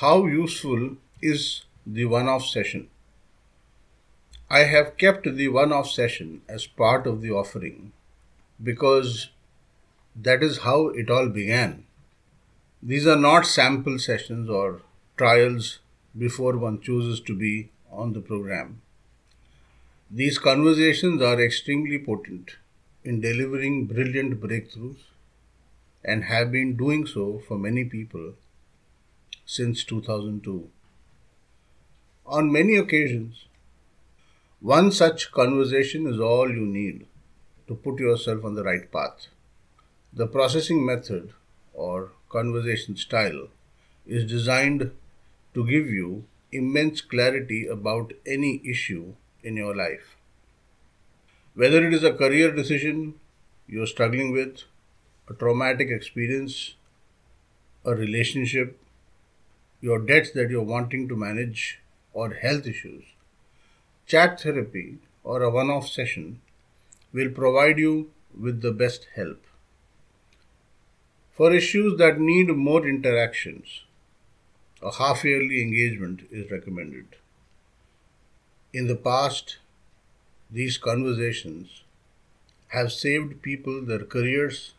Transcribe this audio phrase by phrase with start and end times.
[0.00, 2.88] How useful is the one off session?
[4.48, 7.92] I have kept the one off session as part of the offering
[8.62, 9.28] because
[10.16, 11.84] that is how it all began.
[12.82, 14.80] These are not sample sessions or
[15.18, 15.80] trials
[16.16, 18.80] before one chooses to be on the program.
[20.10, 22.52] These conversations are extremely potent
[23.04, 25.02] in delivering brilliant breakthroughs
[26.02, 28.32] and have been doing so for many people
[29.50, 30.70] since 2002.
[32.24, 33.46] On many occasions,
[34.60, 37.06] one such conversation is all you need
[37.66, 39.26] to put yourself on the right path.
[40.12, 41.32] The processing method
[41.74, 43.48] or conversation style
[44.06, 44.92] is designed
[45.54, 50.14] to give you immense clarity about any issue in your life.
[51.54, 53.14] Whether it is a career decision
[53.66, 54.62] you're struggling with,
[55.28, 56.76] a traumatic experience,
[57.84, 58.76] a relationship,
[59.80, 61.80] your debts that you're wanting to manage,
[62.12, 63.04] or health issues,
[64.10, 66.40] Chat therapy or a one off session
[67.12, 69.40] will provide you with the best help.
[71.30, 73.84] For issues that need more interactions,
[74.82, 77.06] a half yearly engagement is recommended.
[78.72, 79.58] In the past,
[80.50, 81.84] these conversations
[82.68, 84.74] have saved people their careers,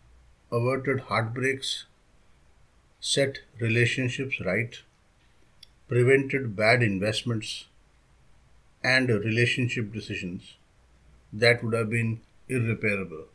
[0.51, 1.85] averted heartbreaks,
[2.99, 4.81] set relationships right,
[5.91, 7.65] prevented bad investments,
[8.83, 10.55] and relationship decisions
[11.33, 13.25] that would have been irreparable.